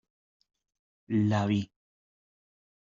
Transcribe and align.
la 1.29 1.45
vi. 1.45 1.61